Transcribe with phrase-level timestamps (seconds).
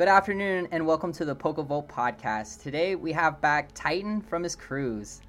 [0.00, 2.62] Good afternoon and welcome to the PokeVolt podcast.
[2.62, 5.20] Today we have back Titan from his cruise.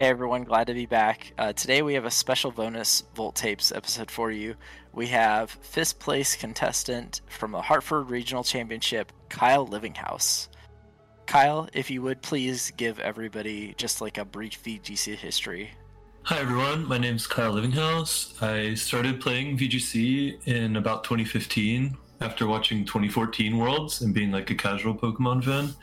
[0.00, 1.32] Hey everyone, glad to be back.
[1.38, 4.56] Uh, today we have a special bonus Volt Tapes episode for you.
[4.92, 10.48] We have fifth place contestant from the Hartford Regional Championship, Kyle Livinghouse.
[11.24, 15.70] Kyle, if you would please give everybody just like a brief VGC history.
[16.24, 18.42] Hi everyone, my name is Kyle Livinghouse.
[18.42, 24.54] I started playing VGC in about 2015 after watching 2014 Worlds and being like a
[24.54, 25.74] casual Pokemon fan.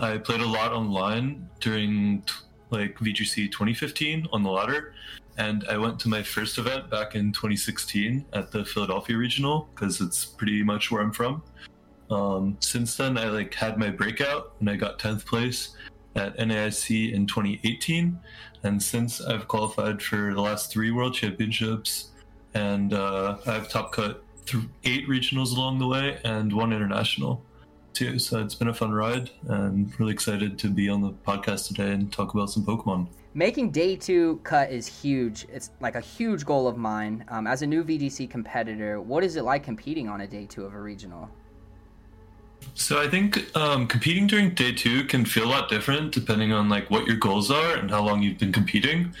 [0.00, 2.24] I played a lot online during
[2.70, 4.94] like VGC 2015 on the ladder,
[5.36, 10.00] and I went to my first event back in 2016 at the Philadelphia Regional because
[10.00, 11.42] it's pretty much where I'm from.
[12.10, 15.76] Um, since then, I like had my breakout and I got 10th place
[16.16, 18.18] at NAIC in 2018,
[18.62, 22.12] and since I've qualified for the last three World Championships,
[22.54, 27.42] and uh, I've top cut th- eight regionals along the way and one international
[27.92, 28.18] too.
[28.18, 31.92] So it's been a fun ride and really excited to be on the podcast today
[31.92, 33.08] and talk about some Pokemon.
[33.34, 35.46] Making day two cut is huge.
[35.50, 37.24] It's like a huge goal of mine.
[37.28, 40.64] Um, as a new VGC competitor, what is it like competing on a day two
[40.64, 41.30] of a regional?
[42.74, 46.68] So I think um, competing during day two can feel a lot different depending on
[46.68, 49.14] like what your goals are and how long you've been competing.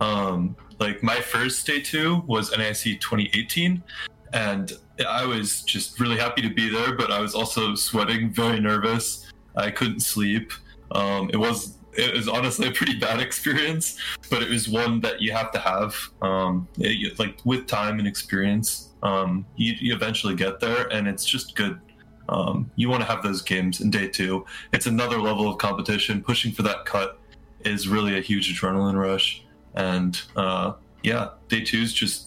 [0.00, 3.82] Um, like my first day two was NAIC 2018,
[4.32, 4.72] and
[5.06, 9.30] I was just really happy to be there, but I was also sweating, very nervous.
[9.56, 10.52] I couldn't sleep.
[10.90, 13.98] Um, it was it was honestly a pretty bad experience,
[14.30, 15.96] but it was one that you have to have.
[16.22, 21.24] Um, it, like with time and experience, um, you, you, eventually get there, and it's
[21.24, 21.80] just good.
[22.28, 24.44] Um, you want to have those games in day two.
[24.72, 26.22] It's another level of competition.
[26.22, 27.18] Pushing for that cut
[27.64, 32.25] is really a huge adrenaline rush, and uh, yeah, day two is just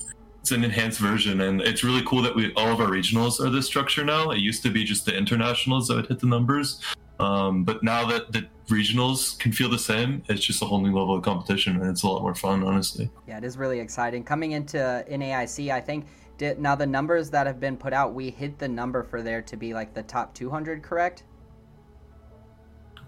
[0.50, 3.52] it's an enhanced version and it's really cool that we all of our regionals are
[3.52, 4.32] this structure now.
[4.32, 6.82] It used to be just the internationals that would hit the numbers.
[7.20, 10.88] Um, but now that the regionals can feel the same it's just a whole new
[10.98, 13.12] level of competition and it's a lot more fun honestly.
[13.28, 14.24] Yeah it is really exciting.
[14.24, 16.08] Coming into naic i think
[16.40, 19.44] did, now the numbers that have been put out we hit the number for there
[19.44, 21.26] to be like the top 200 correct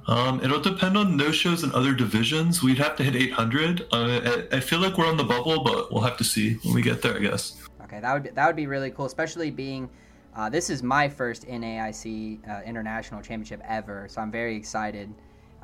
[0.08, 2.64] um, it'll depend on no shows in other divisions.
[2.64, 3.88] We'd have to hit 800.
[3.92, 6.74] Uh, I, I, feel like we're on the bubble, but we'll have to see when
[6.74, 7.58] we get there, I guess.
[7.84, 9.90] Okay, that would be, that would be really cool, especially being
[10.36, 15.14] uh, this is my first NAIC uh, international championship ever, so I'm very excited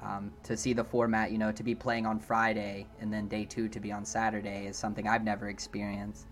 [0.01, 1.31] um, to see the format.
[1.31, 4.67] You know, to be playing on Friday and then day two to be on Saturday
[4.67, 6.27] is something I've never experienced.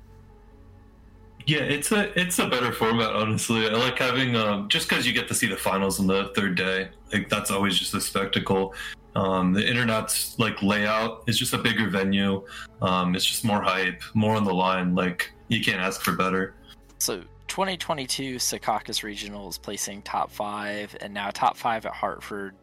[1.47, 3.67] Yeah, it's a it's a better format, honestly.
[3.67, 6.55] I like having um, just because you get to see the finals on the third
[6.55, 6.89] day.
[7.13, 8.73] Like that's always just a spectacle.
[9.15, 12.43] Um, the internet's like layout is just a bigger venue.
[12.81, 14.95] Um, it's just more hype, more on the line.
[14.95, 16.55] Like you can't ask for better.
[16.97, 22.55] So 2022 Secaucus Regionals placing top five, and now top five at Hartford.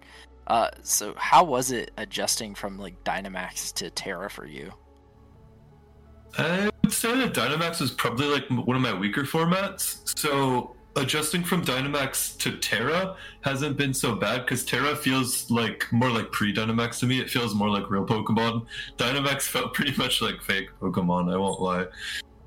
[0.48, 4.72] Uh, so how was it adjusting from like Dynamax to Tera for you?
[6.38, 10.18] I would say that Dynamax is probably like one of my weaker formats.
[10.18, 16.10] So adjusting from Dynamax to Tera hasn't been so bad because Tera feels like more
[16.10, 17.20] like pre Dynamax to me.
[17.20, 18.66] It feels more like real Pokemon.
[18.96, 21.86] Dynamax felt pretty much like fake Pokemon, I won't lie.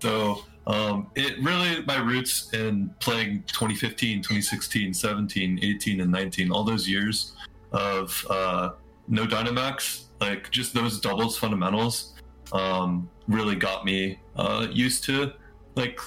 [0.01, 6.63] So um, it really, my roots in playing 2015, 2016, 17, 18, and 19, all
[6.63, 7.33] those years
[7.71, 8.71] of uh,
[9.07, 12.14] no Dynamax, like just those doubles fundamentals
[12.51, 15.33] um, really got me uh, used to
[15.75, 15.99] like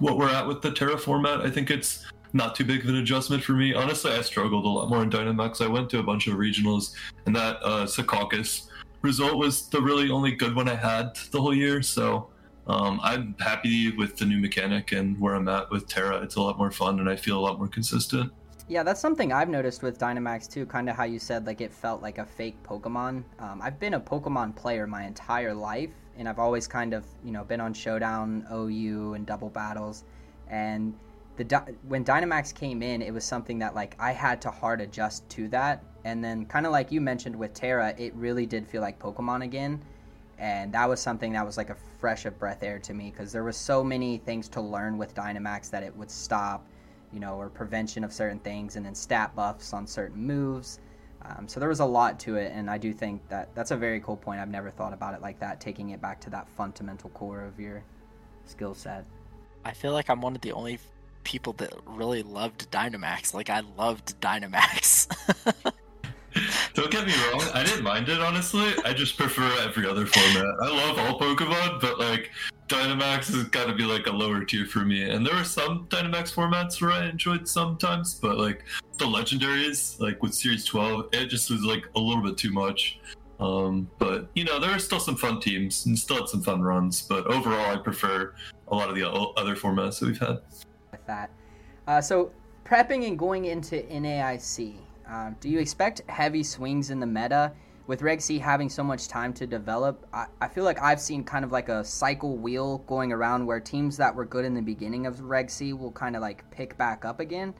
[0.00, 1.40] what we're at with the Tera format.
[1.40, 3.74] I think it's not too big of an adjustment for me.
[3.74, 5.64] Honestly, I struggled a lot more in Dynamax.
[5.64, 6.94] I went to a bunch of regionals,
[7.24, 8.68] and that uh, Secaucus
[9.02, 11.82] result was the really only good one I had the whole year.
[11.82, 12.28] So
[12.66, 16.20] um, I'm happy with the new mechanic and where I'm at with Tera.
[16.22, 18.32] It's a lot more fun, and I feel a lot more consistent.
[18.68, 20.66] Yeah, that's something I've noticed with Dynamax too.
[20.66, 23.22] Kind of how you said, like it felt like a fake Pokemon.
[23.38, 27.30] Um, I've been a Pokemon player my entire life, and I've always kind of, you
[27.30, 30.02] know, been on Showdown, OU, and Double Battles.
[30.48, 30.94] And
[31.36, 31.44] the
[31.86, 35.46] when Dynamax came in, it was something that like I had to hard adjust to
[35.48, 35.84] that.
[36.04, 39.44] And then, kind of like you mentioned with Tera, it really did feel like Pokemon
[39.44, 39.80] again.
[40.38, 43.30] And that was something that was like a fresh of breath air to me because
[43.30, 46.66] there was so many things to learn with Dynamax that it would stop
[47.12, 50.80] you know, or prevention of certain things, and then stat buffs on certain moves.
[51.22, 53.76] Um, so there was a lot to it, and I do think that that's a
[53.76, 54.40] very cool point.
[54.40, 57.58] I've never thought about it like that, taking it back to that fundamental core of
[57.58, 57.82] your
[58.44, 59.04] skill set.
[59.64, 60.78] I feel like I'm one of the only
[61.24, 63.34] people that really loved Dynamax.
[63.34, 65.08] Like I loved Dynamax.
[66.76, 68.74] Don't get me wrong, I didn't mind it honestly.
[68.84, 70.44] I just prefer every other format.
[70.60, 72.30] I love all Pokemon, but like
[72.68, 75.08] Dynamax has got to be like a lower tier for me.
[75.08, 78.62] And there were some Dynamax formats where I enjoyed sometimes, but like
[78.98, 83.00] the legendaries, like with Series 12, it just was like a little bit too much.
[83.40, 86.60] Um, but you know, there are still some fun teams and still had some fun
[86.60, 87.00] runs.
[87.00, 88.34] But overall, I prefer
[88.68, 90.40] a lot of the other formats that we've had.
[90.92, 91.30] With that,
[91.86, 92.32] uh, so
[92.66, 94.76] prepping and going into NAIC,
[95.08, 97.52] um, do you expect heavy swings in the meta?
[97.86, 101.22] With Reg C having so much time to develop, I, I feel like I've seen
[101.22, 104.60] kind of like a cycle wheel going around where teams that were good in the
[104.60, 107.54] beginning of Reg C will kind of like pick back up again.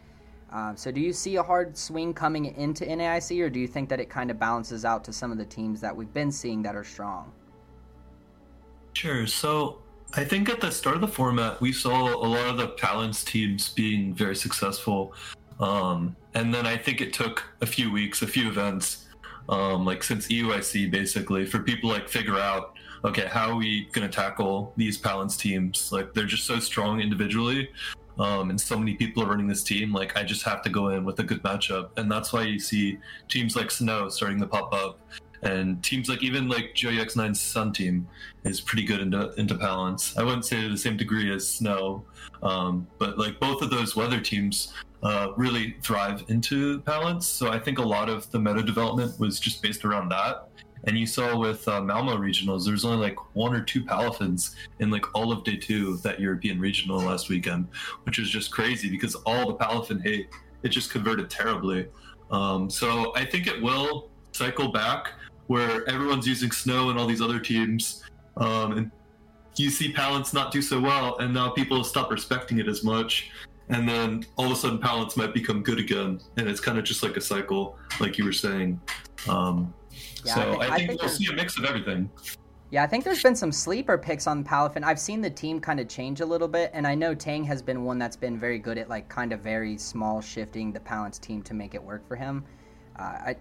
[0.50, 3.88] Um, so, do you see a hard swing coming into NAIC, or do you think
[3.88, 6.62] that it kind of balances out to some of the teams that we've been seeing
[6.62, 7.32] that are strong?
[8.92, 9.26] Sure.
[9.26, 9.80] So,
[10.14, 13.24] I think at the start of the format, we saw a lot of the Palance
[13.24, 15.14] teams being very successful.
[15.58, 19.06] Um, and then I think it took a few weeks, a few events,
[19.48, 22.74] um, like since EUIC basically, for people like figure out,
[23.06, 25.90] okay, how are we going to tackle these Palance teams?
[25.92, 27.70] Like they're just so strong individually.
[28.18, 29.94] Um, and so many people are running this team.
[29.94, 32.58] Like I just have to go in with a good matchup, and that's why you
[32.58, 32.98] see
[33.30, 34.98] teams like Snow starting to pop up,
[35.42, 38.08] and teams like even like JoyX9's Sun team
[38.44, 40.16] is pretty good into into Palance.
[40.18, 42.04] I wouldn't say to the same degree as Snow,
[42.42, 47.24] um, but like both of those weather teams uh, really thrive into Palance.
[47.24, 50.48] So I think a lot of the meta development was just based around that.
[50.84, 54.90] And you saw with uh, Malmo regionals, there's only like one or two Palafins in
[54.90, 57.66] like all of day two of that European regional last weekend,
[58.04, 60.28] which is just crazy because all the Palafin hate
[60.62, 61.88] it just converted terribly.
[62.30, 65.12] Um, so I think it will cycle back
[65.46, 68.02] where everyone's using Snow and all these other teams,
[68.36, 68.90] um, and
[69.56, 73.30] you see Palance not do so well, and now people stop respecting it as much
[73.68, 76.20] and then all of a sudden Palance might become good again.
[76.36, 78.80] And it's kind of just like a cycle like you were saying.
[79.28, 79.72] Um,
[80.24, 82.10] yeah, so i think, I think, I think we'll see a mix of everything.
[82.70, 85.78] Yeah i think there's been some sleeper picks on palafin i've seen the team kind
[85.78, 88.58] of change a little bit and i know tang has been one that's been very
[88.58, 92.06] good at like kind of very small shifting the palance team to make it work
[92.08, 92.44] for him.
[92.98, 93.36] Uh, I,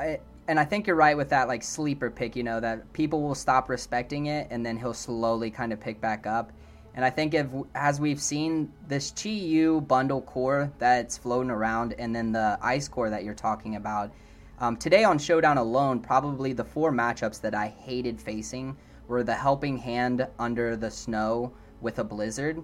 [0.00, 3.22] I and I think you're right with that like sleeper pick, you know, that people
[3.22, 6.52] will stop respecting it and then he'll slowly kind of pick back up.
[6.94, 11.94] And I think if, as we've seen this Chi Yu bundle core that's floating around,
[11.98, 14.12] and then the ice core that you're talking about,
[14.60, 18.76] um, today on Showdown alone, probably the four matchups that I hated facing
[19.08, 22.62] were the helping hand under the snow with a blizzard.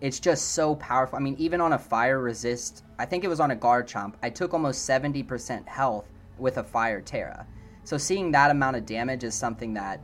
[0.00, 1.16] It's just so powerful.
[1.16, 4.30] I mean, even on a fire resist, I think it was on a Garchomp, I
[4.30, 7.46] took almost 70% health with a fire Tera.
[7.84, 10.00] So seeing that amount of damage is something that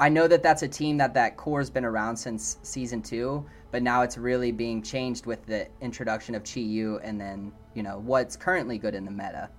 [0.00, 3.82] I know that that's a team that that core's been around since season two, but
[3.82, 7.98] now it's really being changed with the introduction of Chi Yu and then you know
[7.98, 9.50] what's currently good in the meta.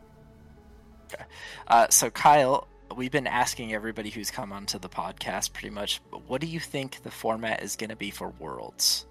[1.14, 1.24] Okay.
[1.68, 6.42] Uh, so Kyle, we've been asking everybody who's come onto the podcast pretty much, what
[6.42, 9.06] do you think the format is going to be for Worlds?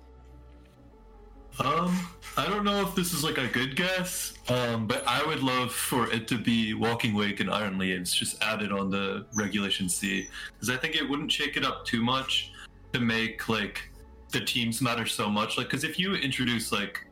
[1.61, 5.43] Um, I don't know if this is like a good guess, um, but I would
[5.43, 9.89] love for it to be Walking Wake and Iron Leaves just added on the Regulation
[9.89, 12.53] C, because I think it wouldn't shake it up too much
[12.93, 13.91] to make like
[14.31, 15.59] the teams matter so much.
[15.59, 17.05] Like, because if you introduce like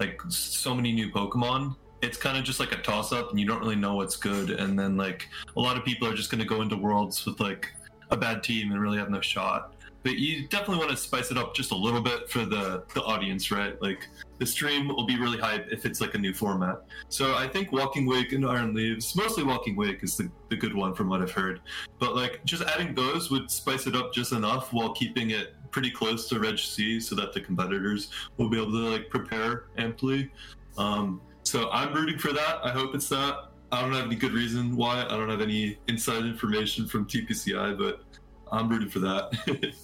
[0.00, 3.46] like so many new Pokemon, it's kind of just like a toss up, and you
[3.46, 4.50] don't really know what's good.
[4.50, 7.40] And then like a lot of people are just going to go into Worlds with
[7.40, 7.72] like
[8.10, 9.73] a bad team and really have no shot
[10.04, 13.02] but you definitely want to spice it up just a little bit for the the
[13.02, 13.80] audience, right?
[13.82, 14.06] Like
[14.38, 16.82] the stream will be really hype if it's like a new format.
[17.08, 20.74] So I think Walking Wake and Iron Leaves, mostly Walking Wake is the, the good
[20.74, 21.62] one from what I've heard.
[21.98, 25.90] But like just adding those would spice it up just enough while keeping it pretty
[25.90, 30.30] close to Reg C so that the competitors will be able to like prepare amply.
[30.76, 32.60] Um, so I'm rooting for that.
[32.62, 33.48] I hope it's that.
[33.72, 35.04] I don't have any good reason why.
[35.04, 38.04] I don't have any inside information from TPCI, but
[38.50, 39.74] I'm rooting for that.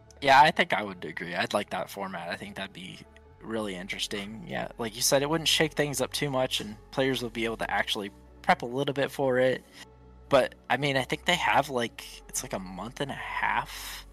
[0.20, 1.34] yeah, I think I would agree.
[1.34, 2.28] I'd like that format.
[2.28, 3.00] I think that'd be
[3.42, 4.44] really interesting.
[4.46, 7.44] Yeah, like you said, it wouldn't shake things up too much, and players would be
[7.44, 8.10] able to actually
[8.42, 9.64] prep a little bit for it.
[10.28, 14.06] But I mean, I think they have like it's like a month and a half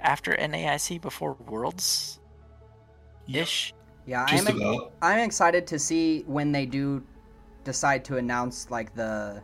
[0.00, 2.20] after NAIC before Worlds
[3.28, 3.74] ish.
[4.06, 7.02] Yeah, I'm I'm excited to see when they do
[7.64, 9.42] decide to announce like the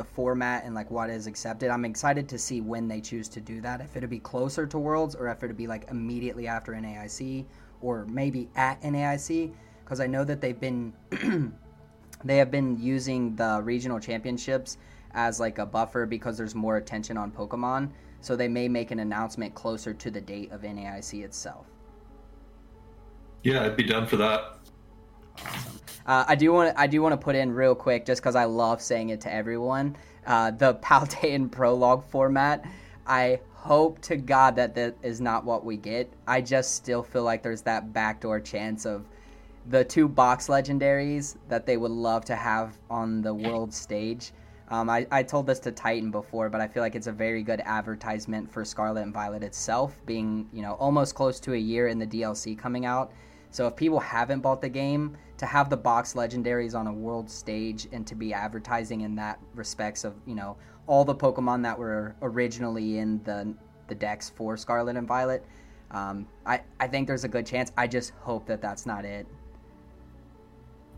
[0.00, 1.68] the format and like what is accepted.
[1.68, 3.82] I'm excited to see when they choose to do that.
[3.82, 7.44] If it'll be closer to Worlds or if it'll be like immediately after NAIC
[7.82, 9.52] or maybe at NAIC
[9.84, 10.94] because I know that they've been
[12.24, 14.78] they have been using the regional championships
[15.12, 17.90] as like a buffer because there's more attention on Pokemon.
[18.22, 21.66] So they may make an announcement closer to the date of NAIC itself.
[23.42, 24.60] Yeah, I'd be down for that.
[25.44, 25.69] Awesome.
[26.10, 28.42] Uh, I do want I do want to put in real quick just because I
[28.42, 29.96] love saying it to everyone.
[30.26, 32.64] Uh, the Paldean prologue format.
[33.06, 36.12] I hope to God that that is not what we get.
[36.26, 39.04] I just still feel like there's that backdoor chance of
[39.68, 44.32] the two box legendaries that they would love to have on the world stage.
[44.68, 47.44] Um, I, I told this to Titan before, but I feel like it's a very
[47.44, 51.86] good advertisement for Scarlet and Violet itself, being you know almost close to a year
[51.86, 53.12] in the DLC coming out.
[53.50, 57.30] So if people haven't bought the game, to have the box legendaries on a world
[57.30, 60.54] stage and to be advertising in that respects of you know
[60.86, 63.54] all the Pokemon that were originally in the
[63.88, 65.42] the Dex for Scarlet and Violet,
[65.92, 67.72] um, I I think there's a good chance.
[67.78, 69.26] I just hope that that's not it.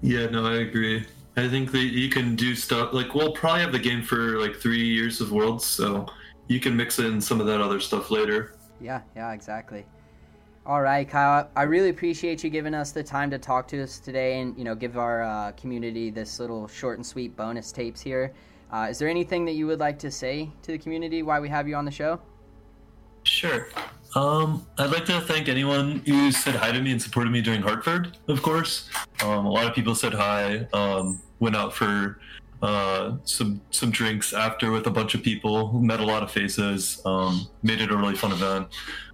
[0.00, 1.06] Yeah, no, I agree.
[1.36, 4.56] I think that you can do stuff like we'll probably have the game for like
[4.56, 6.06] three years of worlds, so
[6.48, 8.56] you can mix in some of that other stuff later.
[8.80, 9.86] Yeah, yeah, exactly.
[10.64, 11.50] All right, Kyle.
[11.56, 14.62] I really appreciate you giving us the time to talk to us today, and you
[14.62, 18.32] know, give our uh, community this little short and sweet bonus tapes here.
[18.72, 21.48] Uh, is there anything that you would like to say to the community while we
[21.48, 22.20] have you on the show?
[23.24, 23.68] Sure.
[24.14, 27.60] Um, I'd like to thank anyone who said hi to me and supported me during
[27.60, 28.88] Hartford, of course.
[29.24, 30.68] Um, a lot of people said hi.
[30.72, 32.20] Um, went out for
[32.62, 35.72] uh, some some drinks after with a bunch of people.
[35.80, 37.02] Met a lot of faces.
[37.04, 38.68] Um, made it a really fun event.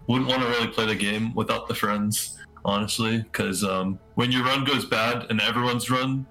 [0.07, 4.45] Wouldn't want to really play the game without the friends, honestly, because um, when your
[4.45, 6.26] run goes bad and everyone's run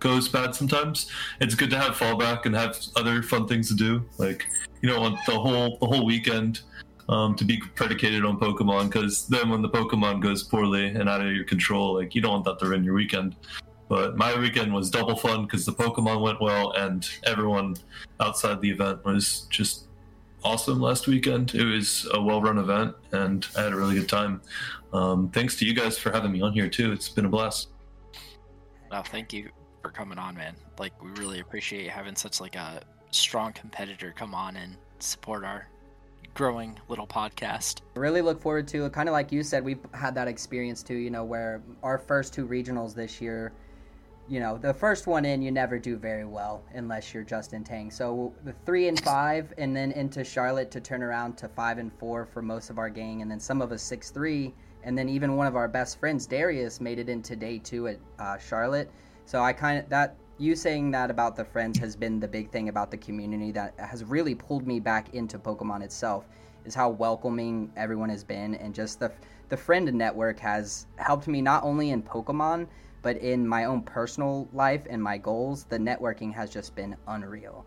[0.00, 1.10] goes bad sometimes,
[1.40, 4.04] it's good to have fallback and have other fun things to do.
[4.18, 4.46] Like
[4.80, 6.60] you know, the whole the whole weekend
[7.08, 11.20] um, to be predicated on Pokemon because then when the Pokemon goes poorly and out
[11.20, 13.36] of your control, like you don't want that to ruin your weekend.
[13.88, 17.76] But my weekend was double fun because the Pokemon went well and everyone
[18.20, 19.86] outside the event was just
[20.44, 21.54] awesome last weekend.
[21.54, 24.40] It was a well run event and I had a really good time.
[24.92, 26.92] Um, thanks to you guys for having me on here too.
[26.92, 27.68] It's been a blast.
[28.90, 29.50] Well, thank you
[29.82, 30.54] for coming on, man.
[30.78, 35.68] Like we really appreciate having such like a strong competitor come on and support our
[36.34, 37.80] growing little podcast.
[37.94, 38.92] Really look forward to it.
[38.92, 42.32] Kind of like you said, we've had that experience too, you know, where our first
[42.32, 43.52] two regionals this year,
[44.28, 47.90] you know, the first one in, you never do very well unless you're Justin Tang.
[47.90, 51.92] So the three and five, and then into Charlotte to turn around to five and
[51.92, 55.08] four for most of our gang, and then some of us six three, and then
[55.08, 58.90] even one of our best friends, Darius, made it into day two at uh, Charlotte.
[59.24, 62.50] So I kind of that you saying that about the friends has been the big
[62.50, 66.26] thing about the community that has really pulled me back into Pokemon itself
[66.64, 69.12] is how welcoming everyone has been and just the
[69.50, 72.66] the friend network has helped me not only in Pokemon
[73.02, 75.64] but in my own personal life and my goals.
[75.64, 77.66] The networking has just been unreal.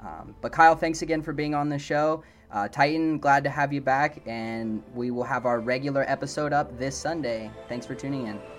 [0.00, 2.22] Um, but Kyle, thanks again for being on the show.
[2.50, 6.78] Uh, Titan, glad to have you back, and we will have our regular episode up
[6.78, 7.50] this Sunday.
[7.68, 8.53] Thanks for tuning in.